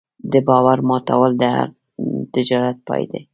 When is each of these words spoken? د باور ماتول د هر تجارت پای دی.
د 0.31 0.33
باور 0.47 0.79
ماتول 0.89 1.31
د 1.37 1.43
هر 1.55 1.69
تجارت 2.33 2.77
پای 2.87 3.03
دی. 3.11 3.21